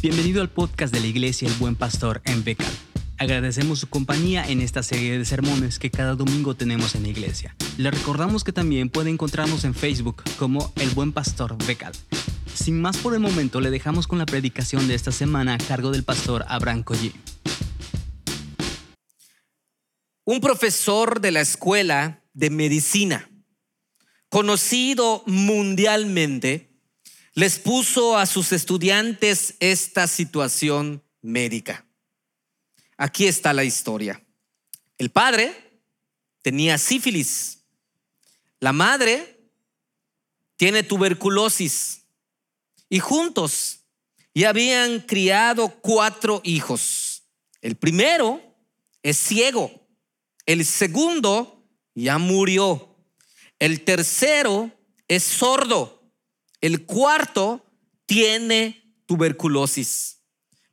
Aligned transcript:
Bienvenido 0.00 0.42
al 0.42 0.48
podcast 0.48 0.94
de 0.94 1.00
la 1.00 1.08
Iglesia 1.08 1.48
El 1.48 1.54
Buen 1.54 1.74
Pastor 1.74 2.22
en 2.24 2.44
Becal. 2.44 2.72
Agradecemos 3.18 3.80
su 3.80 3.88
compañía 3.88 4.48
en 4.48 4.60
esta 4.60 4.84
serie 4.84 5.18
de 5.18 5.24
sermones 5.24 5.80
que 5.80 5.90
cada 5.90 6.14
domingo 6.14 6.54
tenemos 6.54 6.94
en 6.94 7.02
la 7.02 7.08
iglesia. 7.08 7.56
Le 7.78 7.90
recordamos 7.90 8.44
que 8.44 8.52
también 8.52 8.90
puede 8.90 9.10
encontrarnos 9.10 9.64
en 9.64 9.74
Facebook 9.74 10.22
como 10.38 10.72
El 10.76 10.90
Buen 10.90 11.10
Pastor 11.12 11.58
Becal. 11.66 11.92
Sin 12.54 12.80
más 12.80 12.96
por 12.98 13.12
el 13.12 13.18
momento, 13.18 13.60
le 13.60 13.70
dejamos 13.70 14.06
con 14.06 14.20
la 14.20 14.26
predicación 14.26 14.86
de 14.86 14.94
esta 14.94 15.10
semana 15.10 15.54
a 15.54 15.58
cargo 15.58 15.90
del 15.90 16.04
pastor 16.04 16.44
Abraham 16.46 16.84
Collí. 16.84 17.12
Un 20.24 20.40
profesor 20.40 21.20
de 21.20 21.32
la 21.32 21.40
escuela 21.40 22.22
de 22.34 22.50
medicina, 22.50 23.28
conocido 24.28 25.24
mundialmente, 25.26 26.67
les 27.38 27.60
puso 27.60 28.18
a 28.18 28.26
sus 28.26 28.50
estudiantes 28.50 29.54
esta 29.60 30.08
situación 30.08 31.04
médica. 31.22 31.86
Aquí 32.96 33.28
está 33.28 33.52
la 33.52 33.62
historia. 33.62 34.20
El 34.96 35.10
padre 35.10 35.54
tenía 36.42 36.78
sífilis. 36.78 37.60
La 38.58 38.72
madre 38.72 39.52
tiene 40.56 40.82
tuberculosis. 40.82 42.06
Y 42.88 42.98
juntos 42.98 43.82
ya 44.34 44.48
habían 44.48 44.98
criado 44.98 45.68
cuatro 45.80 46.40
hijos. 46.42 47.22
El 47.62 47.76
primero 47.76 48.42
es 49.04 49.16
ciego. 49.16 49.86
El 50.44 50.64
segundo 50.64 51.64
ya 51.94 52.18
murió. 52.18 52.96
El 53.60 53.84
tercero 53.84 54.72
es 55.06 55.22
sordo. 55.22 55.97
El 56.60 56.86
cuarto 56.86 57.64
tiene 58.06 58.94
tuberculosis. 59.06 60.18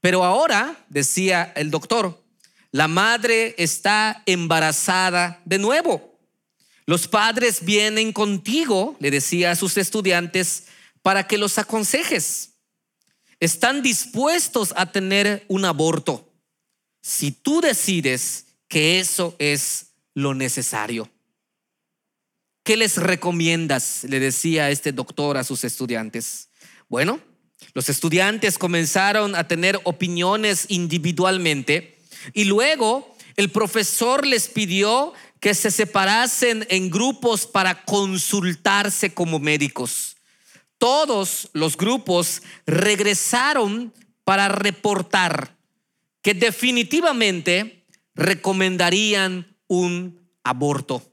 Pero 0.01 0.23
ahora, 0.23 0.85
decía 0.89 1.51
el 1.55 1.71
doctor, 1.71 2.23
la 2.71 2.87
madre 2.87 3.55
está 3.57 4.23
embarazada 4.25 5.41
de 5.45 5.59
nuevo. 5.59 6.19
Los 6.85 7.07
padres 7.07 7.63
vienen 7.63 8.13
contigo, 8.13 8.95
le 8.99 9.09
decía 9.09 9.51
a 9.51 9.55
sus 9.55 9.77
estudiantes, 9.77 10.65
para 11.01 11.27
que 11.27 11.37
los 11.37 11.57
aconsejes. 11.57 12.51
Están 13.39 13.81
dispuestos 13.81 14.73
a 14.77 14.91
tener 14.91 15.45
un 15.47 15.65
aborto 15.65 16.31
si 17.01 17.31
tú 17.31 17.61
decides 17.61 18.47
que 18.67 18.99
eso 18.99 19.35
es 19.37 19.91
lo 20.15 20.33
necesario. 20.33 21.09
¿Qué 22.65 22.77
les 22.77 22.97
recomiendas? 22.97 24.05
Le 24.05 24.19
decía 24.19 24.71
este 24.71 24.91
doctor 24.91 25.37
a 25.37 25.43
sus 25.43 25.63
estudiantes. 25.63 26.49
Bueno, 26.89 27.19
los 27.75 27.89
estudiantes 27.89 28.57
comenzaron 28.57 29.35
a 29.35 29.47
tener 29.47 29.79
opiniones 29.83 30.65
individualmente 30.69 31.95
y 32.33 32.45
luego 32.45 33.15
el 33.35 33.51
profesor 33.51 34.25
les 34.25 34.47
pidió 34.47 35.13
que 35.39 35.53
se 35.53 35.69
separasen 35.69 36.65
en 36.71 36.89
grupos 36.89 37.45
para 37.45 37.85
consultarse 37.85 39.13
como 39.13 39.37
médicos. 39.37 40.17
Todos 40.79 41.51
los 41.53 41.77
grupos 41.77 42.41
regresaron 42.65 43.93
para 44.23 44.47
reportar 44.47 45.55
que 46.23 46.33
definitivamente 46.33 47.85
recomendarían 48.15 49.55
un 49.67 50.19
aborto. 50.43 51.03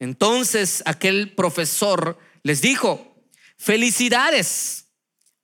Entonces 0.00 0.82
aquel 0.86 1.34
profesor 1.34 2.18
les 2.42 2.62
dijo, 2.62 3.14
felicidades, 3.58 4.86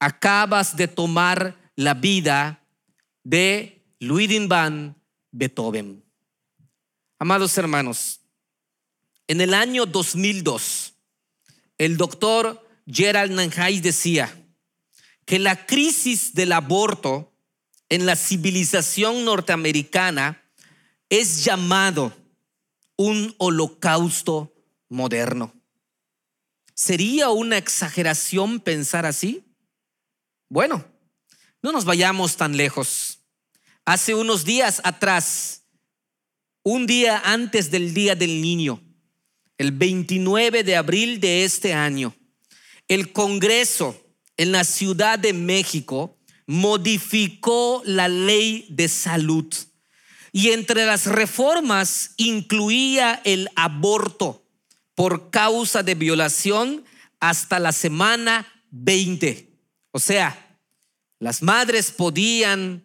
acabas 0.00 0.76
de 0.76 0.88
tomar 0.88 1.70
la 1.76 1.94
vida 1.94 2.66
de 3.22 3.84
Ludwig 4.00 4.48
van 4.48 4.96
Beethoven. 5.30 6.02
Amados 7.18 7.56
hermanos, 7.58 8.20
en 9.28 9.42
el 9.42 9.52
año 9.52 9.84
2002, 9.84 10.94
el 11.76 11.98
doctor 11.98 12.66
Gerald 12.86 13.32
Nanhai 13.32 13.80
decía 13.80 14.34
que 15.26 15.38
la 15.38 15.66
crisis 15.66 16.32
del 16.32 16.52
aborto 16.52 17.34
en 17.88 18.06
la 18.06 18.16
civilización 18.16 19.24
norteamericana 19.24 20.42
es 21.10 21.44
llamado 21.44 22.16
un 22.96 23.34
holocausto 23.38 24.52
moderno. 24.88 25.52
¿Sería 26.74 27.30
una 27.30 27.56
exageración 27.56 28.60
pensar 28.60 29.06
así? 29.06 29.44
Bueno, 30.48 30.84
no 31.62 31.72
nos 31.72 31.84
vayamos 31.84 32.36
tan 32.36 32.56
lejos. 32.56 33.20
Hace 33.84 34.14
unos 34.14 34.44
días 34.44 34.80
atrás, 34.84 35.62
un 36.62 36.86
día 36.86 37.22
antes 37.24 37.70
del 37.70 37.94
Día 37.94 38.14
del 38.14 38.40
Niño, 38.40 38.82
el 39.58 39.72
29 39.72 40.64
de 40.64 40.76
abril 40.76 41.20
de 41.20 41.44
este 41.44 41.72
año, 41.72 42.14
el 42.88 43.12
Congreso 43.12 44.00
en 44.36 44.52
la 44.52 44.64
Ciudad 44.64 45.18
de 45.18 45.32
México 45.32 46.18
modificó 46.46 47.82
la 47.84 48.08
ley 48.08 48.66
de 48.68 48.88
salud 48.88 49.52
y 50.36 50.50
entre 50.50 50.84
las 50.84 51.06
reformas 51.06 52.10
incluía 52.18 53.22
el 53.24 53.48
aborto 53.56 54.44
por 54.94 55.30
causa 55.30 55.82
de 55.82 55.94
violación 55.94 56.84
hasta 57.20 57.58
la 57.58 57.72
semana 57.72 58.46
20. 58.70 59.48
O 59.92 59.98
sea, 59.98 60.60
las 61.20 61.42
madres 61.42 61.90
podían 61.90 62.84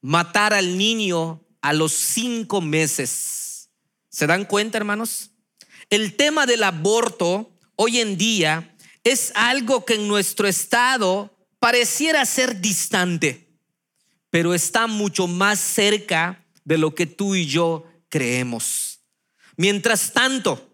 matar 0.00 0.54
al 0.54 0.78
niño 0.78 1.44
a 1.60 1.74
los 1.74 1.92
cinco 1.92 2.62
meses. 2.62 3.68
¿Se 4.08 4.26
dan 4.26 4.46
cuenta, 4.46 4.78
hermanos? 4.78 5.32
El 5.90 6.16
tema 6.16 6.46
del 6.46 6.62
aborto 6.62 7.50
hoy 7.74 8.00
en 8.00 8.16
día 8.16 8.74
es 9.04 9.30
algo 9.34 9.84
que 9.84 9.96
en 9.96 10.08
nuestro 10.08 10.48
estado 10.48 11.36
pareciera 11.58 12.24
ser 12.24 12.62
distante, 12.62 13.46
pero 14.30 14.54
está 14.54 14.86
mucho 14.86 15.26
más 15.26 15.60
cerca 15.60 16.44
de 16.66 16.76
lo 16.76 16.94
que 16.94 17.06
tú 17.06 17.34
y 17.34 17.46
yo 17.46 17.86
creemos. 18.10 19.00
Mientras 19.56 20.12
tanto, 20.12 20.68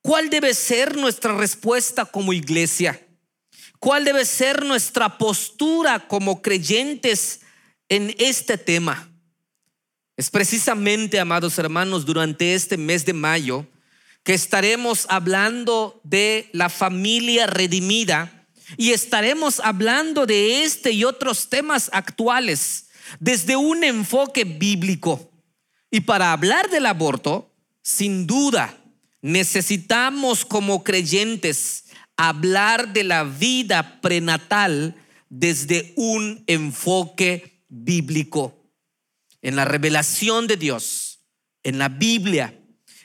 ¿cuál 0.00 0.30
debe 0.30 0.54
ser 0.54 0.96
nuestra 0.96 1.36
respuesta 1.36 2.06
como 2.06 2.32
iglesia? 2.32 3.00
¿Cuál 3.78 4.04
debe 4.04 4.24
ser 4.24 4.64
nuestra 4.64 5.18
postura 5.18 6.08
como 6.08 6.40
creyentes 6.40 7.42
en 7.88 8.14
este 8.18 8.56
tema? 8.56 9.10
Es 10.16 10.30
precisamente, 10.30 11.20
amados 11.20 11.58
hermanos, 11.58 12.06
durante 12.06 12.54
este 12.54 12.78
mes 12.78 13.04
de 13.04 13.12
mayo 13.12 13.66
que 14.24 14.32
estaremos 14.32 15.04
hablando 15.10 16.00
de 16.04 16.48
la 16.52 16.70
familia 16.70 17.46
redimida 17.46 18.46
y 18.78 18.92
estaremos 18.92 19.60
hablando 19.60 20.24
de 20.24 20.62
este 20.62 20.92
y 20.92 21.04
otros 21.04 21.50
temas 21.50 21.90
actuales 21.92 22.86
desde 23.20 23.56
un 23.56 23.84
enfoque 23.84 24.44
bíblico. 24.44 25.30
Y 25.90 26.00
para 26.00 26.32
hablar 26.32 26.70
del 26.70 26.86
aborto, 26.86 27.50
sin 27.82 28.26
duda, 28.26 28.78
necesitamos 29.20 30.44
como 30.44 30.82
creyentes 30.84 31.84
hablar 32.16 32.92
de 32.92 33.04
la 33.04 33.24
vida 33.24 34.00
prenatal 34.00 34.96
desde 35.28 35.92
un 35.96 36.44
enfoque 36.46 37.64
bíblico. 37.68 38.54
En 39.40 39.56
la 39.56 39.64
revelación 39.64 40.46
de 40.46 40.56
Dios, 40.56 41.20
en 41.62 41.78
la 41.78 41.88
Biblia, 41.88 42.58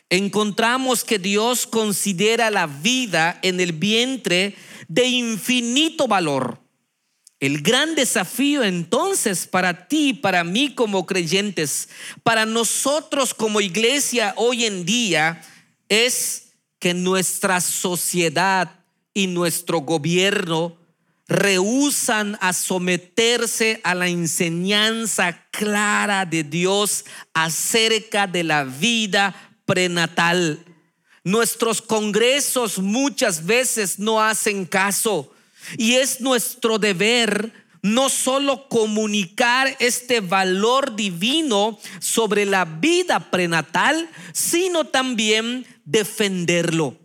encontramos 0.10 1.04
que 1.04 1.20
Dios 1.20 1.68
considera 1.68 2.52
la 2.52 2.68
vida 2.68 3.40
en 3.42 3.60
el 3.60 3.74
vientre 3.74 4.56
de 4.88 5.08
infinito 5.08 6.08
valor. 6.08 6.62
El 7.40 7.62
gran 7.62 7.94
desafío 7.94 8.64
entonces 8.64 9.46
para 9.46 9.88
ti, 9.88 10.14
para 10.14 10.44
mí 10.44 10.74
como 10.74 11.06
creyentes, 11.06 11.90
para 12.24 12.48
nosotros 12.48 13.36
como 13.36 13.62
iglesia 13.62 14.34
hoy 14.38 14.66
en 14.66 14.86
día, 14.86 15.44
es 15.88 16.54
que 16.80 16.96
nuestra 16.96 17.62
sociedad 17.62 18.80
y 19.14 19.28
nuestro 19.28 19.80
gobierno 19.82 20.78
rehusan 21.28 22.38
a 22.42 22.54
someterse 22.54 23.82
a 23.84 23.94
la 23.94 24.08
enseñanza 24.08 25.46
clara 25.52 26.26
de 26.26 26.44
Dios 26.44 27.06
acerca 27.34 28.26
de 28.26 28.44
la 28.44 28.64
vida 28.64 29.36
prenatal. 29.66 30.64
Nuestros 31.24 31.82
congresos 31.84 32.80
muchas 32.80 33.46
veces 33.46 34.00
no 34.00 34.24
hacen 34.24 34.66
caso 34.66 35.34
y 35.78 35.96
es 35.96 36.22
nuestro 36.22 36.80
deber 36.80 37.52
no 37.82 38.10
solo 38.10 38.68
comunicar 38.70 39.76
este 39.80 40.20
valor 40.20 40.96
divino 40.96 41.80
sobre 42.00 42.46
la 42.46 42.66
vida 42.66 43.32
prenatal, 43.32 44.10
sino 44.34 44.86
también 44.86 45.66
defenderlo. 45.86 46.98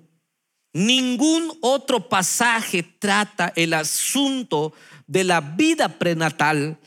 Ningún 0.73 1.57
otro 1.61 2.09
pasaje 2.09 2.83
trata 2.83 3.53
el 3.57 3.75
asunto 3.75 4.73
de 5.07 5.23
la 5.25 5.41
vida 5.41 5.99
prenatal 5.99 6.79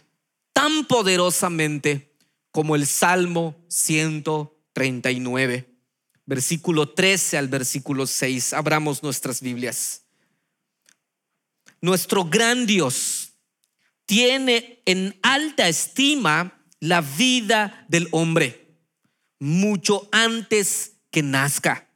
tan 0.54 0.86
poderosamente 0.86 2.16
como 2.52 2.76
el 2.76 2.88
Salmo 2.88 3.56
139, 3.68 5.70
versículo 6.26 6.90
13 6.90 7.38
al 7.38 7.50
versículo 7.50 8.08
6. 8.08 8.54
Abramos 8.54 9.04
nuestras 9.04 9.42
Biblias. 9.42 10.05
Nuestro 11.86 12.26
gran 12.26 12.66
Dios 12.66 13.34
tiene 14.08 14.82
en 14.88 15.16
alta 15.22 15.68
estima 15.68 16.66
la 16.80 17.02
vida 17.02 17.86
del 17.90 18.08
hombre 18.10 18.80
mucho 19.38 20.10
antes 20.12 20.94
que 21.12 21.22
nazca. 21.22 21.88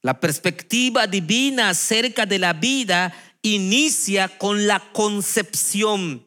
La 0.00 0.18
perspectiva 0.18 1.06
divina 1.06 1.68
acerca 1.68 2.24
de 2.24 2.38
la 2.38 2.54
vida 2.54 3.14
inicia 3.42 4.28
con 4.38 4.66
la 4.66 4.80
concepción. 4.94 6.26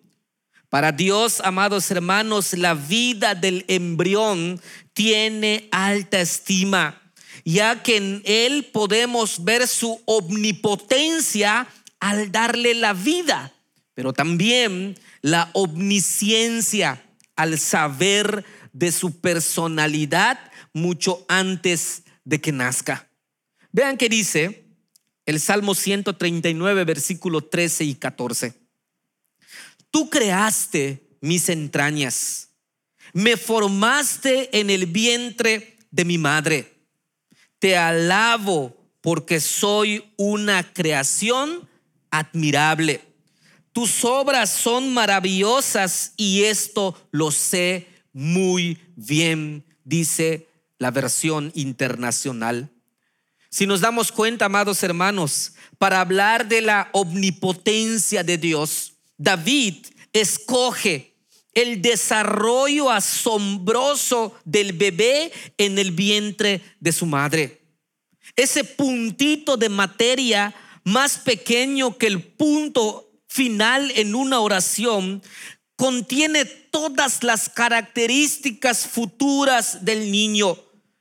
Para 0.69 0.91
Dios, 0.91 1.41
amados 1.43 1.89
hermanos, 1.89 2.53
la 2.53 2.75
vida 2.75 3.33
del 3.33 3.65
embrión 3.67 4.61
tiene 4.93 5.69
alta 5.71 6.21
estima, 6.21 7.01
ya 7.43 7.81
que 7.81 7.97
en 7.97 8.21
él 8.25 8.65
podemos 8.71 9.43
ver 9.43 9.67
su 9.67 9.99
omnipotencia 10.05 11.67
al 12.05 12.31
darle 12.31 12.75
la 12.75 12.93
vida, 12.93 13.51
pero 13.95 14.13
también 14.13 14.95
la 15.21 15.49
omnisciencia 15.53 17.03
al 17.35 17.57
saber 17.57 18.45
de 18.73 18.91
su 18.91 19.19
personalidad 19.21 20.39
mucho 20.71 21.25
antes 21.27 22.03
de 22.23 22.39
que 22.39 22.51
nazca. 22.51 23.09
Vean 23.71 23.97
que 23.97 24.07
dice 24.07 24.67
el 25.25 25.39
Salmo 25.39 25.73
139, 25.73 26.83
versículo 26.83 27.41
13 27.41 27.85
y 27.85 27.95
14. 27.95 28.53
Tú 29.89 30.11
creaste 30.11 31.17
mis 31.21 31.49
entrañas, 31.49 32.49
me 33.13 33.35
formaste 33.35 34.59
en 34.59 34.69
el 34.69 34.85
vientre 34.85 35.79
de 35.89 36.05
mi 36.05 36.19
madre. 36.19 36.71
Te 37.57 37.75
alabo 37.75 38.77
porque 39.01 39.39
soy 39.39 40.13
una 40.17 40.71
creación 40.71 41.67
admirable. 42.17 43.01
Tus 43.71 44.05
obras 44.05 44.49
son 44.49 44.93
maravillosas 44.93 46.13
y 46.15 46.43
esto 46.43 46.95
lo 47.11 47.31
sé 47.31 47.87
muy 48.13 48.79
bien, 48.95 49.65
dice 49.83 50.47
la 50.77 50.91
versión 50.91 51.51
internacional. 51.55 52.69
Si 53.49 53.65
nos 53.65 53.81
damos 53.81 54.11
cuenta, 54.11 54.45
amados 54.45 54.83
hermanos, 54.83 55.53
para 55.77 56.01
hablar 56.01 56.47
de 56.47 56.61
la 56.61 56.89
omnipotencia 56.93 58.23
de 58.23 58.37
Dios, 58.37 58.93
David 59.17 59.85
escoge 60.13 61.15
el 61.53 61.81
desarrollo 61.81 62.91
asombroso 62.91 64.35
del 64.43 64.73
bebé 64.73 65.31
en 65.57 65.79
el 65.79 65.91
vientre 65.91 66.61
de 66.79 66.91
su 66.91 67.05
madre. 67.05 67.61
Ese 68.35 68.65
puntito 68.65 69.55
de 69.55 69.69
materia 69.69 70.53
más 70.85 71.17
pequeño 71.17 71.97
que 71.97 72.07
el 72.07 72.23
punto 72.23 73.11
final 73.27 73.91
en 73.95 74.15
una 74.15 74.39
oración 74.39 75.21
contiene 75.75 76.45
todas 76.45 77.23
las 77.23 77.49
características 77.49 78.87
futuras 78.87 79.83
del 79.83 80.09
niño, 80.11 80.57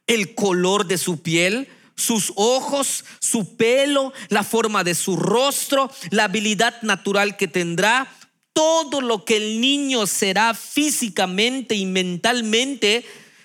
el 0.09 0.35
color 0.35 0.87
de 0.87 0.99
su 0.99 1.23
piel, 1.23 1.69
sus 1.97 2.33
ojos, 2.35 3.05
su 3.21 3.57
pelo, 3.57 4.13
la 4.31 4.43
forma 4.43 4.83
de 4.83 4.95
su 4.95 5.17
rostro, 5.17 5.91
la 6.11 6.25
habilidad 6.25 6.83
natural 6.83 7.37
que 7.37 7.47
tendrá, 7.47 8.13
todo 8.53 9.01
lo 9.01 9.25
que 9.25 9.37
el 9.37 9.61
niño 9.61 10.07
será 10.07 10.55
físicamente 10.55 11.75
y 11.75 11.87
mentalmente 11.87 13.05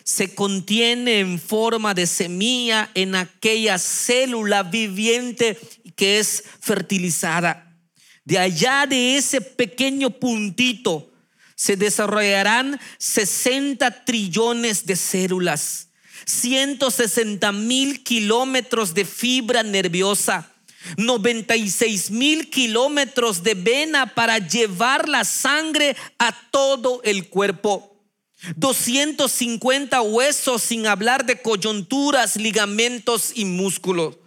se 0.10 0.34
contiene 0.34 1.20
en 1.20 1.40
forma 1.40 1.94
de 1.94 2.08
semilla 2.08 2.90
en 2.96 3.14
aquella 3.14 3.78
célula 3.78 4.64
viviente 4.64 5.56
que 5.96 6.18
es 6.18 6.46
fertilizada. 6.60 7.78
De 8.26 8.40
allá 8.40 8.88
de 8.88 9.18
ese 9.18 9.40
pequeño 9.40 10.10
puntito 10.10 11.12
se 11.54 11.76
desarrollarán 11.76 12.80
60 12.98 14.04
trillones 14.04 14.88
de 14.88 14.96
células 14.96 15.90
160 16.26 17.52
mil 17.52 18.04
kilómetros 18.04 18.96
de 18.96 19.06
fibra 19.06 19.62
nerviosa, 19.62 20.52
96 20.98 22.10
mil 22.10 22.50
kilómetros 22.50 23.44
de 23.44 23.54
vena 23.54 24.08
para 24.16 24.40
llevar 24.40 25.08
la 25.08 25.24
sangre 25.24 25.96
a 26.18 26.36
todo 26.50 27.00
el 27.04 27.30
cuerpo. 27.30 27.89
250 28.56 30.02
huesos 30.02 30.62
sin 30.62 30.88
hablar 30.88 31.26
de 31.26 31.42
coyunturas, 31.42 32.36
ligamentos 32.36 33.32
y 33.36 33.46
músculos. 33.46 34.18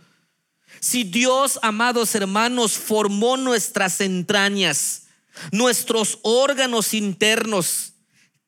Si 0.81 1.05
Dios, 1.05 1.59
amados 1.63 2.15
hermanos, 2.15 2.73
formó 2.73 3.37
nuestras 3.37 4.01
entrañas, 4.01 5.05
nuestros 5.51 6.19
órganos 6.23 6.93
internos, 6.93 7.93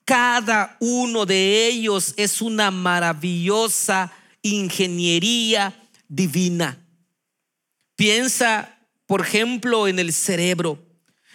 cada 0.04 0.76
uno 0.80 1.24
de 1.24 1.66
ellos 1.66 2.12
es 2.16 2.42
una 2.42 2.70
maravillosa 2.70 4.12
ingeniería 4.42 5.74
divina. 6.08 6.78
Piensa, 7.96 8.78
por 9.06 9.22
ejemplo, 9.22 9.88
en 9.88 9.98
el 9.98 10.12
cerebro. 10.12 10.83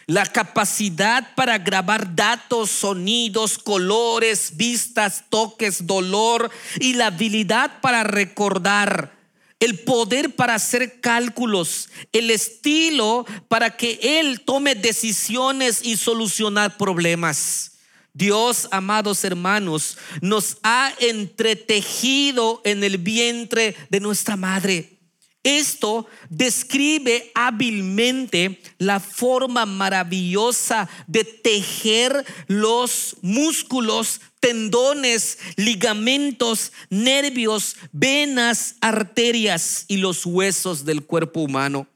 La 0.10 0.26
capacidad 0.26 1.36
para 1.36 1.60
grabar 1.60 2.16
datos, 2.16 2.72
sonidos, 2.72 3.60
colores, 3.60 4.58
vistas, 4.58 5.26
toques, 5.30 5.86
dolor 5.86 6.50
y 6.80 6.94
la 6.94 7.08
habilidad 7.08 7.80
para 7.80 8.04
recordar 8.04 9.16
el 9.60 9.78
poder 9.78 10.36
para 10.36 10.56
hacer 10.56 11.00
cálculos, 11.00 11.90
el 12.12 12.32
estilo 12.32 13.28
para 13.50 13.78
que 13.78 14.00
Él 14.02 14.42
tome 14.42 14.74
decisiones 14.74 15.82
y 15.84 15.96
solucionar 15.96 16.76
problemas. 16.76 17.74
Dios, 18.12 18.68
amados 18.72 19.24
hermanos, 19.24 20.00
nos 20.22 20.58
ha 20.64 20.92
entretejido 21.02 22.64
en 22.66 22.84
el 22.84 22.98
vientre 22.98 23.76
de 23.92 24.00
nuestra 24.00 24.36
madre. 24.36 24.99
Esto 25.44 26.06
describe 26.30 27.32
hábilmente 27.34 28.62
la 28.78 29.00
forma 29.00 29.66
maravillosa 29.66 30.90
de 31.08 31.24
tejer 31.24 32.26
los 32.48 33.16
músculos, 33.22 34.20
tendones, 34.42 35.40
ligamentos, 35.56 36.74
nervios, 36.90 37.78
venas, 37.94 38.76
arterias 38.82 39.86
y 39.88 39.98
los 39.98 40.26
huesos 40.26 40.84
del 40.84 41.04
cuerpo 41.06 41.40
humano. 41.42 41.88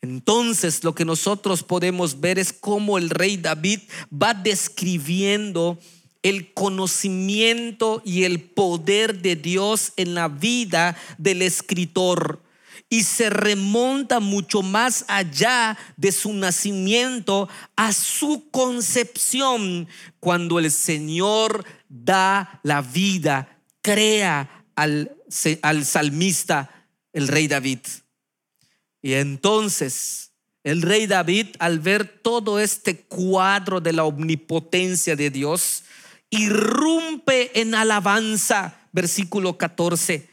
Entonces 0.00 0.84
lo 0.84 0.94
que 0.94 1.04
nosotros 1.04 1.64
podemos 1.64 2.20
ver 2.20 2.38
es 2.38 2.52
cómo 2.52 2.96
el 2.96 3.10
rey 3.10 3.36
David 3.36 3.80
va 4.12 4.34
describiendo 4.34 5.78
el 6.22 6.52
conocimiento 6.52 8.02
y 8.04 8.22
el 8.22 8.40
poder 8.40 9.20
de 9.20 9.34
Dios 9.34 9.92
en 9.96 10.14
la 10.14 10.28
vida 10.28 10.96
del 11.18 11.42
escritor 11.42 12.40
y 12.88 13.02
se 13.02 13.30
remonta 13.30 14.20
mucho 14.20 14.62
más 14.62 15.04
allá 15.08 15.78
de 15.96 16.12
su 16.12 16.32
nacimiento 16.32 17.48
a 17.76 17.92
su 17.92 18.48
concepción 18.50 19.88
cuando 20.20 20.58
el 20.58 20.70
Señor 20.70 21.64
da 21.88 22.60
la 22.62 22.82
vida, 22.82 23.58
crea 23.80 24.66
al, 24.74 25.16
al 25.62 25.84
salmista, 25.84 26.88
el 27.12 27.28
rey 27.28 27.48
David. 27.48 27.80
Y 29.02 29.14
entonces 29.14 30.32
el 30.64 30.82
rey 30.82 31.06
David, 31.06 31.48
al 31.58 31.80
ver 31.80 32.06
todo 32.06 32.60
este 32.60 33.00
cuadro 33.00 33.80
de 33.80 33.92
la 33.92 34.04
omnipotencia 34.04 35.16
de 35.16 35.30
Dios, 35.30 35.82
irrumpe 36.30 37.60
en 37.60 37.74
alabanza, 37.74 38.78
versículo 38.92 39.58
14, 39.58 40.28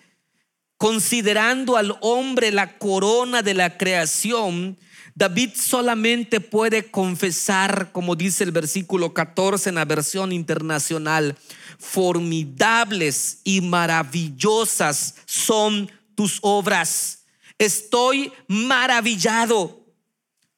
considerando 0.79 1.77
al 1.77 1.95
hombre 2.01 2.51
la 2.51 2.79
corona 2.79 3.43
de 3.43 3.53
la 3.53 3.77
creación. 3.77 4.79
David 5.13 5.51
solamente 5.55 6.39
puede 6.41 6.89
confesar, 6.89 7.91
como 7.91 8.15
dice 8.15 8.43
el 8.43 8.51
versículo 8.51 9.13
14 9.13 9.69
en 9.69 9.75
la 9.75 9.85
versión 9.85 10.31
internacional, 10.31 11.37
formidables 11.77 13.41
y 13.43 13.61
maravillosas 13.61 15.13
son 15.27 15.91
tus 16.15 16.39
obras 16.41 17.19
Estoy 17.59 18.31
maravillado. 18.47 19.83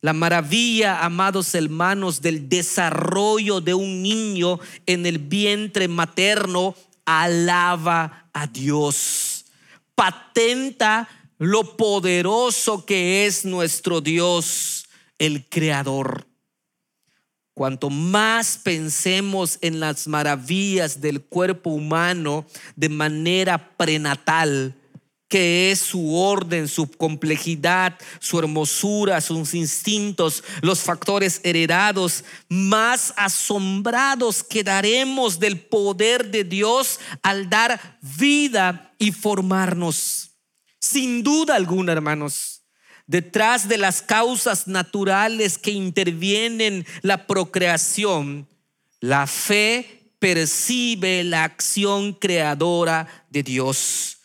La 0.02 0.14
maravilla, 0.14 1.04
amados 1.04 1.54
hermanos, 1.56 2.22
del 2.22 2.48
desarrollo 2.48 3.60
de 3.60 3.74
un 3.74 4.04
niño 4.04 4.60
en 4.86 5.08
el 5.08 5.18
vientre 5.18 5.88
materno, 5.88 6.76
alaba 7.06 8.30
a 8.34 8.46
Dios. 8.46 9.31
Patenta 10.02 11.08
lo 11.38 11.78
poderoso 11.78 12.88
que 12.88 13.28
es 13.28 13.46
nuestro 13.46 14.02
Dios, 14.02 14.88
el 15.20 15.48
Creador. 15.48 16.26
Cuanto 17.54 17.92
más 17.92 18.58
pensemos 18.58 19.60
en 19.62 19.80
las 19.80 20.08
maravillas 20.08 21.02
del 21.02 21.22
cuerpo 21.22 21.70
humano 21.70 22.48
de 22.76 22.90
manera 22.90 23.76
prenatal, 23.78 24.74
que 25.32 25.72
es 25.72 25.80
su 25.80 26.14
orden, 26.14 26.68
su 26.68 26.92
complejidad, 26.92 27.98
su 28.20 28.38
hermosura, 28.38 29.22
sus 29.22 29.54
instintos, 29.54 30.44
los 30.62 30.82
factores 30.82 31.40
heredados, 31.46 32.26
más 32.50 33.14
asombrados 33.16 34.44
quedaremos 34.44 35.40
del 35.40 35.58
poder 35.58 36.32
de 36.32 36.44
Dios 36.44 37.00
al 37.24 37.50
dar 37.50 37.98
vida 38.02 38.94
y 39.00 39.14
formarnos. 39.14 40.32
Sin 40.82 41.24
duda 41.24 41.56
alguna, 41.56 41.94
hermanos, 41.94 42.64
detrás 43.08 43.70
de 43.70 43.78
las 43.78 44.02
causas 44.02 44.68
naturales 44.68 45.58
que 45.58 45.72
intervienen 45.72 46.86
la 47.04 47.26
procreación, 47.26 48.50
la 49.00 49.28
fe 49.28 50.12
percibe 50.20 51.24
la 51.24 51.46
acción 51.46 52.12
creadora 52.12 53.08
de 53.30 53.44
Dios 53.44 54.18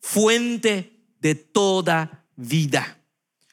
fuente 0.00 1.04
de 1.20 1.34
toda 1.34 2.26
vida. 2.36 2.98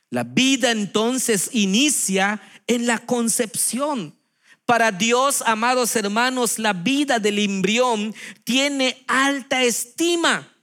La 0.09 0.23
vida 0.23 0.71
entonces 0.71 1.49
inicia 1.51 2.41
en 2.65 2.87
la 2.87 2.99
concepción. 2.99 4.15
Para 4.65 4.91
Dios, 4.91 5.43
amados 5.45 5.95
hermanos, 5.95 6.59
la 6.59 6.73
vida 6.73 7.19
del 7.19 7.39
embrión 7.39 8.13
tiene 8.43 9.03
alta 9.07 9.63
estima, 9.63 10.53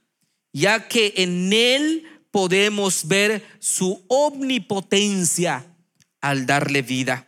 ya 0.53 0.87
que 0.87 1.13
en 1.17 1.51
él 1.53 2.05
podemos 2.31 3.07
ver 3.07 3.45
su 3.59 4.03
omnipotencia 4.07 5.65
al 6.21 6.45
darle 6.45 6.81
vida. 6.81 7.27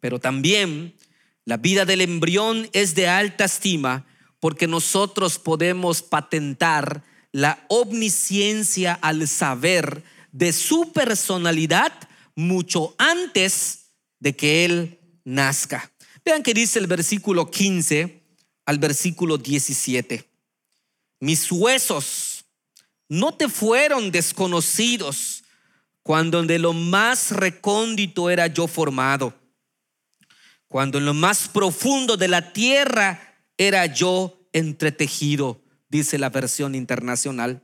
Pero 0.00 0.18
también 0.18 0.96
la 1.44 1.56
vida 1.56 1.84
del 1.84 2.00
embrión 2.00 2.68
es 2.72 2.94
de 2.94 3.08
alta 3.08 3.44
estima 3.44 4.06
porque 4.40 4.66
nosotros 4.66 5.38
podemos 5.38 6.02
patentar 6.02 7.02
la 7.36 7.62
omnisciencia 7.68 8.94
al 8.94 9.28
saber 9.28 10.02
de 10.32 10.54
su 10.54 10.90
personalidad 10.94 11.92
mucho 12.34 12.94
antes 12.96 13.90
de 14.18 14.34
que 14.34 14.64
Él 14.64 14.98
nazca. 15.22 15.92
Vean 16.24 16.42
que 16.42 16.54
dice 16.54 16.78
el 16.78 16.86
versículo 16.86 17.50
15 17.50 18.22
al 18.64 18.78
versículo 18.78 19.36
17. 19.36 20.26
Mis 21.20 21.52
huesos 21.52 22.46
no 23.06 23.34
te 23.34 23.50
fueron 23.50 24.10
desconocidos 24.10 25.44
cuando 26.02 26.42
de 26.42 26.58
lo 26.58 26.72
más 26.72 27.32
recóndito 27.32 28.30
era 28.30 28.46
yo 28.46 28.66
formado, 28.66 29.34
cuando 30.68 30.96
en 30.96 31.04
lo 31.04 31.12
más 31.12 31.48
profundo 31.48 32.16
de 32.16 32.28
la 32.28 32.54
tierra 32.54 33.36
era 33.58 33.84
yo 33.84 34.48
entretejido 34.54 35.65
dice 35.88 36.18
la 36.18 36.30
versión 36.30 36.74
internacional. 36.74 37.62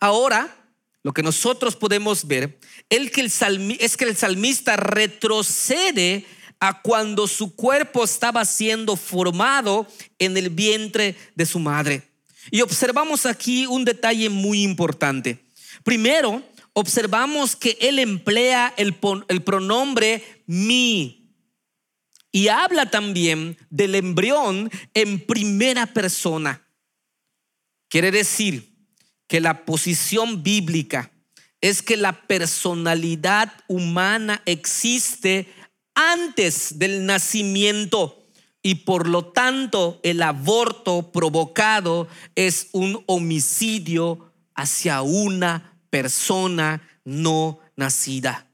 Ahora, 0.00 0.56
lo 1.02 1.12
que 1.12 1.22
nosotros 1.22 1.76
podemos 1.76 2.26
ver 2.26 2.60
es 2.88 3.10
que 3.10 4.04
el 4.04 4.16
salmista 4.16 4.76
retrocede 4.76 6.24
a 6.60 6.80
cuando 6.80 7.26
su 7.26 7.56
cuerpo 7.56 8.04
estaba 8.04 8.44
siendo 8.44 8.94
formado 8.94 9.88
en 10.20 10.36
el 10.36 10.48
vientre 10.50 11.16
de 11.34 11.44
su 11.44 11.58
madre. 11.58 12.08
Y 12.52 12.60
observamos 12.60 13.26
aquí 13.26 13.66
un 13.66 13.84
detalle 13.84 14.28
muy 14.28 14.62
importante. 14.62 15.44
Primero, 15.82 16.42
observamos 16.72 17.56
que 17.56 17.76
él 17.80 17.98
emplea 17.98 18.72
el, 18.76 18.96
el 19.28 19.42
pronombre 19.42 20.44
mi 20.46 21.22
y 22.30 22.48
habla 22.48 22.90
también 22.90 23.58
del 23.68 23.94
embrión 23.94 24.70
en 24.94 25.20
primera 25.20 25.86
persona. 25.86 26.66
Quiere 27.92 28.10
decir 28.10 28.74
que 29.28 29.38
la 29.42 29.66
posición 29.66 30.42
bíblica 30.42 31.12
es 31.60 31.82
que 31.82 31.98
la 31.98 32.26
personalidad 32.26 33.52
humana 33.68 34.40
existe 34.46 35.52
antes 35.94 36.78
del 36.78 37.04
nacimiento 37.04 38.24
y 38.62 38.76
por 38.76 39.06
lo 39.06 39.26
tanto 39.26 40.00
el 40.04 40.22
aborto 40.22 41.12
provocado 41.12 42.08
es 42.34 42.68
un 42.72 43.04
homicidio 43.04 44.32
hacia 44.54 45.02
una 45.02 45.78
persona 45.90 46.80
no 47.04 47.60
nacida. 47.76 48.50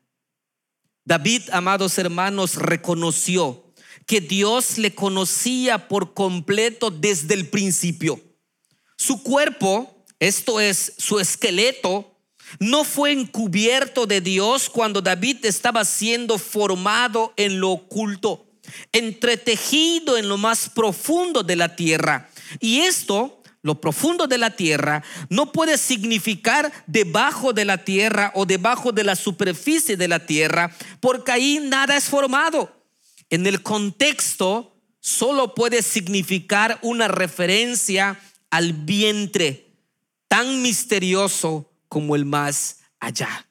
David, 1.04 1.42
amados 1.52 1.96
hermanos, 1.98 2.56
reconoció 2.56 3.72
que 4.04 4.20
Dios 4.20 4.78
le 4.78 4.96
conocía 4.96 5.86
por 5.86 6.12
completo 6.12 6.90
desde 6.90 7.34
el 7.34 7.46
principio. 7.46 8.20
Su 9.00 9.22
cuerpo, 9.22 10.04
esto 10.18 10.58
es 10.58 10.94
su 10.98 11.20
esqueleto, 11.20 12.16
no 12.58 12.82
fue 12.82 13.12
encubierto 13.12 14.06
de 14.06 14.20
Dios 14.20 14.68
cuando 14.68 15.00
David 15.00 15.44
estaba 15.44 15.84
siendo 15.84 16.36
formado 16.36 17.32
en 17.36 17.60
lo 17.60 17.70
oculto, 17.70 18.50
entretejido 18.90 20.18
en 20.18 20.28
lo 20.28 20.36
más 20.36 20.68
profundo 20.68 21.44
de 21.44 21.54
la 21.54 21.76
tierra. 21.76 22.28
Y 22.58 22.80
esto, 22.80 23.40
lo 23.62 23.80
profundo 23.80 24.26
de 24.26 24.38
la 24.38 24.56
tierra, 24.56 25.04
no 25.28 25.52
puede 25.52 25.78
significar 25.78 26.72
debajo 26.88 27.52
de 27.52 27.66
la 27.66 27.84
tierra 27.84 28.32
o 28.34 28.46
debajo 28.46 28.90
de 28.90 29.04
la 29.04 29.14
superficie 29.14 29.96
de 29.96 30.08
la 30.08 30.26
tierra, 30.26 30.76
porque 30.98 31.30
ahí 31.30 31.60
nada 31.62 31.96
es 31.96 32.06
formado. 32.06 32.84
En 33.30 33.46
el 33.46 33.62
contexto, 33.62 34.74
solo 34.98 35.54
puede 35.54 35.82
significar 35.82 36.80
una 36.82 37.06
referencia 37.06 38.18
al 38.50 38.72
vientre 38.72 39.68
tan 40.28 40.62
misterioso 40.62 41.70
como 41.88 42.16
el 42.16 42.24
más 42.24 42.80
allá. 43.00 43.48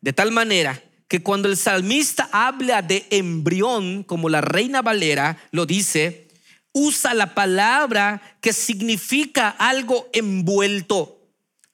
De 0.00 0.12
tal 0.12 0.32
manera 0.32 0.82
que 1.08 1.22
cuando 1.22 1.48
el 1.48 1.56
salmista 1.56 2.28
habla 2.32 2.82
de 2.82 3.06
embrión, 3.10 4.02
como 4.02 4.28
la 4.28 4.40
reina 4.40 4.82
Valera 4.82 5.38
lo 5.50 5.66
dice, 5.66 6.28
usa 6.72 7.14
la 7.14 7.34
palabra 7.34 8.38
que 8.40 8.52
significa 8.52 9.48
algo 9.48 10.08
envuelto, 10.12 11.20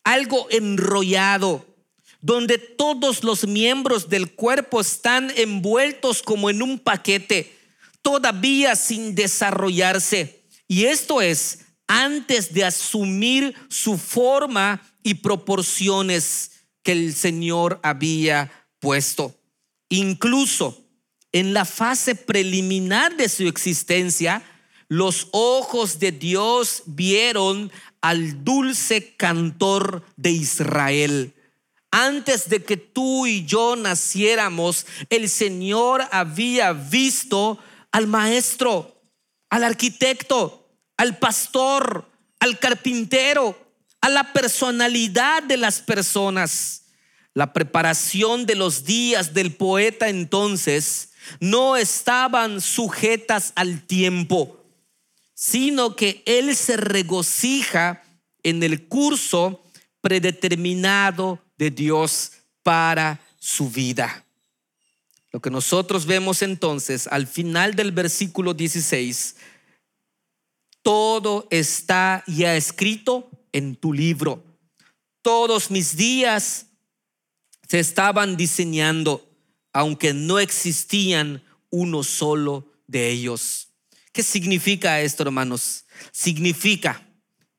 algo 0.05 0.47
enrollado, 0.51 1.67
donde 2.21 2.59
todos 2.59 3.25
los 3.25 3.47
miembros 3.47 4.11
del 4.11 4.33
cuerpo 4.33 4.81
están 4.81 5.33
envueltos 5.37 6.23
como 6.23 6.51
en 6.51 6.61
un 6.61 6.79
paquete, 6.79 7.57
todavía 8.03 8.77
sin 8.77 9.15
desarrollarse. 9.15 10.43
Y 10.69 10.85
esto 10.85 11.23
es 11.23 11.61
antes 11.91 12.55
de 12.55 12.65
asumir 12.65 13.53
su 13.69 13.99
forma 13.99 14.81
y 15.03 15.15
proporciones 15.15 16.53
que 16.85 16.93
el 16.93 17.17
Señor 17.17 17.81
había 17.83 18.69
puesto. 18.79 19.35
Incluso 19.89 20.85
en 21.33 21.53
la 21.53 21.65
fase 21.65 22.15
preliminar 22.15 23.17
de 23.17 23.29
su 23.29 23.49
existencia, 23.49 24.41
los 24.87 25.27
ojos 25.33 25.99
de 25.99 26.13
Dios 26.13 26.85
vieron 26.87 27.73
al 28.01 28.45
dulce 28.45 29.17
cantor 29.17 30.05
de 30.17 30.31
Israel. 30.31 31.35
Antes 31.91 32.49
de 32.49 32.63
que 32.63 32.77
tú 32.77 33.27
y 33.27 33.45
yo 33.47 33.75
naciéramos, 33.75 34.87
el 35.09 35.29
Señor 35.29 36.03
había 36.13 36.73
visto 36.73 37.59
al 37.91 38.07
maestro, 38.07 39.03
al 39.49 39.65
arquitecto, 39.65 40.60
al 41.01 41.17
pastor, 41.17 42.05
al 42.41 42.59
carpintero, 42.59 43.59
a 44.03 44.11
la 44.11 44.35
personalidad 44.35 45.43
de 45.43 45.57
las 45.57 45.81
personas. 45.81 46.83
La 47.33 47.55
preparación 47.55 48.45
de 48.45 48.55
los 48.55 48.85
días 48.85 49.33
del 49.33 49.55
poeta 49.55 50.11
entonces 50.11 51.13
no 51.41 51.79
estaban 51.79 52.61
sujetas 52.61 53.55
al 53.55 53.87
tiempo, 53.87 54.63
sino 55.33 55.97
que 55.97 56.23
él 56.27 56.55
se 56.55 56.77
regocija 56.77 58.03
en 58.43 58.63
el 58.63 58.87
curso 58.87 59.65
predeterminado 60.03 61.43
de 61.57 61.71
Dios 61.71 62.33
para 62.63 63.23
su 63.39 63.71
vida. 63.71 64.27
Lo 65.33 65.41
que 65.41 65.49
nosotros 65.49 66.05
vemos 66.05 66.43
entonces 66.43 67.07
al 67.07 67.27
final 67.27 67.75
del 67.75 67.91
versículo 67.91 68.53
16 68.53 69.37
todo 70.83 71.47
está 71.51 72.25
ya 72.27 72.57
escrito 72.57 73.31
en 73.53 73.77
tu 73.77 73.93
libro. 73.93 74.45
Todos 75.23 75.71
mis 75.71 75.97
días 75.97 76.67
se 77.69 77.79
estaban 77.79 78.37
diseñando, 78.37 79.29
aunque 79.73 80.15
no 80.15 80.39
existían 80.39 81.43
uno 81.71 82.03
solo 82.03 82.73
de 82.87 83.11
ellos. 83.11 83.69
¿Qué 84.13 84.23
significa 84.23 85.01
esto, 85.01 85.23
hermanos? 85.23 85.85
Significa 86.11 87.07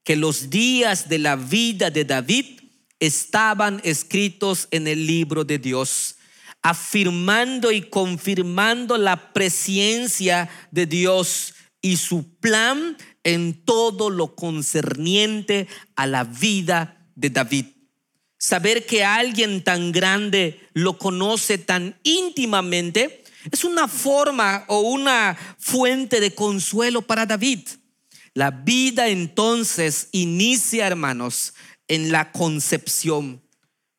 que 0.04 0.16
los 0.16 0.50
días 0.50 1.08
de 1.08 1.20
la 1.20 1.36
vida 1.36 1.90
de 1.92 2.04
David 2.04 2.60
estaban 3.00 3.80
escritos 3.84 4.68
en 4.72 4.88
el 4.88 5.08
libro 5.08 5.44
de 5.44 5.60
Dios, 5.60 6.16
afirmando 6.62 7.72
y 7.72 7.82
confirmando 7.82 8.98
la 8.98 9.34
presencia 9.34 10.50
de 10.72 10.86
Dios 10.86 11.54
y 11.82 11.98
su 11.98 12.36
plan 12.36 12.98
en 13.24 13.64
todo 13.66 14.10
lo 14.10 14.36
concerniente 14.36 15.68
a 15.96 16.08
la 16.08 16.24
vida 16.24 17.08
de 17.16 17.30
David. 17.30 17.66
Saber 18.38 18.86
que 18.86 19.04
alguien 19.04 19.64
tan 19.64 19.92
grande 19.92 20.60
lo 20.74 20.98
conoce 20.98 21.58
tan 21.58 22.00
íntimamente 22.04 23.24
es 23.52 23.64
una 23.64 23.88
forma 23.88 24.66
o 24.68 24.82
una 24.82 25.38
fuente 25.58 26.20
de 26.20 26.34
consuelo 26.34 27.02
para 27.02 27.26
David. 27.26 27.68
La 28.34 28.52
vida 28.52 29.10
entonces 29.10 30.10
inicia, 30.12 30.88
hermanos, 30.88 31.54
en 31.88 32.12
la 32.12 32.32
concepción. 32.32 33.42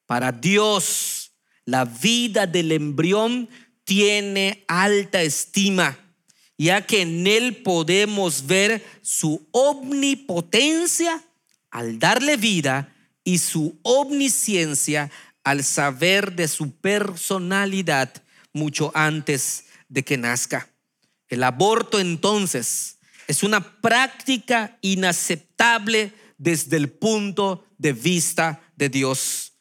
Para 0.06 0.32
Dios, 0.32 1.32
la 1.64 1.84
vida 1.84 2.46
del 2.46 2.72
embrión 2.72 3.48
tiene 3.84 4.64
alta 4.68 5.22
estima 5.22 5.98
ya 6.58 6.86
que 6.86 7.02
en 7.02 7.26
Él 7.26 7.56
podemos 7.62 8.46
ver 8.46 8.84
su 9.02 9.48
omnipotencia 9.52 11.22
al 11.70 11.98
darle 11.98 12.36
vida 12.36 12.94
y 13.24 13.38
su 13.38 13.78
omnisciencia 13.82 15.10
al 15.44 15.64
saber 15.64 16.34
de 16.34 16.48
su 16.48 16.72
personalidad 16.76 18.12
mucho 18.52 18.92
antes 18.94 19.64
de 19.88 20.04
que 20.04 20.16
nazca. 20.16 20.68
El 21.28 21.42
aborto 21.42 21.98
entonces 21.98 22.98
es 23.26 23.42
una 23.42 23.80
práctica 23.80 24.78
inaceptable 24.82 26.12
desde 26.38 26.76
el 26.76 26.90
punto 26.90 27.66
de 27.78 27.92
vista 27.92 28.60
de 28.76 28.88
Dios. 28.88 29.54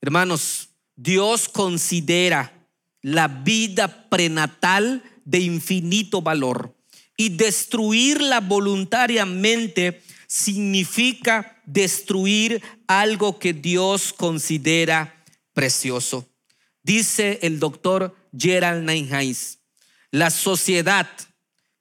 Hermanos, 0.00 0.70
Dios 0.94 1.48
considera 1.48 2.68
la 3.00 3.28
vida 3.28 4.08
prenatal 4.08 5.02
de 5.24 5.40
infinito 5.40 6.22
valor. 6.22 6.74
Y 7.16 7.30
destruirla 7.30 8.40
voluntariamente 8.40 10.02
significa 10.26 11.60
destruir 11.66 12.62
algo 12.86 13.38
que 13.38 13.52
Dios 13.52 14.12
considera 14.12 15.22
precioso. 15.52 16.28
Dice 16.82 17.38
el 17.42 17.58
doctor 17.58 18.16
Gerald 18.36 18.84
Neinheis, 18.84 19.58
la 20.10 20.30
sociedad 20.30 21.08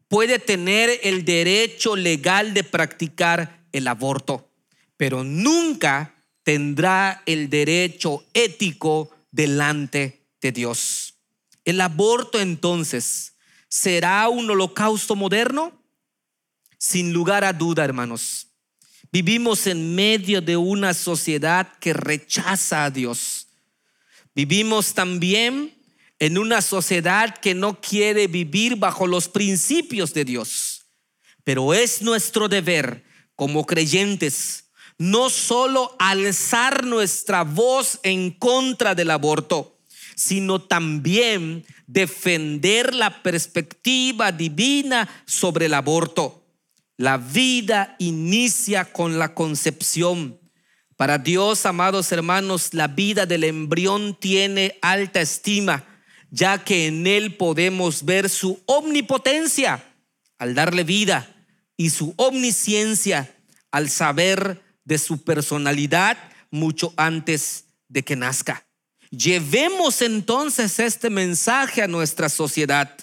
puede 0.08 0.40
tener 0.40 1.00
el 1.04 1.24
derecho 1.24 1.96
legal 1.96 2.54
de 2.54 2.64
practicar 2.64 3.66
el 3.72 3.88
aborto, 3.88 4.50
pero 4.98 5.24
nunca 5.24 6.14
tendrá 6.44 7.24
el 7.26 7.50
derecho 7.50 8.26
ético 8.34 9.10
delante 9.32 10.26
de 10.42 10.52
Dios. 10.52 11.11
El 11.65 11.82
aborto 11.82 12.39
entonces 12.39 13.32
¿Será 13.72 14.27
un 14.27 14.50
holocausto 14.50 15.15
moderno? 15.15 15.72
Sin 16.77 17.13
lugar 17.13 17.46
a 17.46 17.53
duda, 17.53 17.86
hermanos. 17.86 18.48
Vivimos 19.13 19.65
en 19.65 19.96
medio 19.96 20.41
de 20.41 20.58
una 20.58 20.94
sociedad 20.94 21.72
que 21.80 21.94
rechaza 21.94 22.84
a 22.84 22.91
Dios. 22.91 23.48
Vivimos 24.36 24.94
también 24.94 25.74
en 26.20 26.38
una 26.38 26.62
sociedad 26.62 27.38
que 27.38 27.56
no 27.56 27.80
quiere 27.80 28.27
vivir 28.27 28.75
bajo 28.75 29.08
los 29.08 29.30
principios 29.30 30.13
de 30.13 30.25
Dios. 30.25 30.88
Pero 31.46 31.74
es 31.74 32.01
nuestro 32.01 32.50
deber 32.50 33.06
como 33.38 33.65
creyentes 33.65 34.65
no 34.98 35.30
solo 35.30 35.96
alzar 35.98 36.86
nuestra 36.86 37.44
voz 37.44 38.00
en 38.03 38.32
contra 38.32 38.94
del 38.96 39.10
aborto, 39.10 39.81
sino 40.15 40.62
también 40.62 41.65
defender 41.88 42.96
la 42.96 43.22
perspectiva 43.24 44.32
divina 44.32 45.10
sobre 45.25 45.65
el 45.65 45.74
aborto. 45.74 46.46
La 46.98 47.18
vida 47.18 47.96
inicia 48.00 48.86
con 48.86 49.18
la 49.18 49.33
concepción. 49.33 50.40
Para 50.96 51.18
Dios, 51.18 51.66
amados 51.66 52.12
hermanos, 52.12 52.74
la 52.74 52.88
vida 52.88 53.25
del 53.25 53.44
embrión 53.44 54.16
tiene 54.20 54.77
alta 54.81 55.20
estima, 55.20 55.83
ya 56.29 56.64
que 56.64 56.88
en 56.88 57.07
él 57.07 57.36
podemos 57.36 58.05
ver 58.05 58.29
su 58.29 58.62
omnipotencia 58.68 59.83
al 60.38 60.53
darle 60.53 60.83
vida 60.83 61.27
y 61.75 61.90
su 61.90 62.14
omnisciencia 62.18 63.36
al 63.72 63.90
saber 63.90 64.62
de 64.86 64.98
su 64.98 65.24
personalidad 65.24 66.18
mucho 66.51 66.94
antes 66.98 67.66
de 67.88 68.03
que 68.03 68.16
nazca. 68.16 68.66
Llevemos 69.12 70.02
entonces 70.02 70.80
este 70.80 71.10
mensaje 71.10 71.82
a 71.82 71.88
nuestra 71.88 72.30
sociedad 72.30 72.98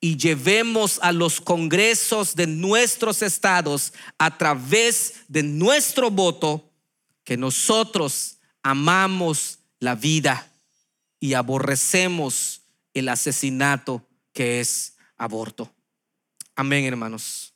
y 0.00 0.16
llevemos 0.16 0.98
a 1.00 1.12
los 1.12 1.40
congresos 1.40 2.34
de 2.34 2.48
nuestros 2.48 3.22
estados 3.22 3.92
a 4.18 4.36
través 4.36 5.20
de 5.28 5.44
nuestro 5.44 6.10
voto 6.10 6.70
que 7.22 7.36
nosotros 7.36 8.38
amamos 8.62 9.60
la 9.78 9.94
vida 9.94 10.50
y 11.20 11.34
aborrecemos 11.34 12.62
el 12.92 13.08
asesinato 13.08 14.06
que 14.32 14.60
es 14.60 14.96
aborto. 15.16 15.72
Amén, 16.56 16.84
hermanos. 16.84 17.53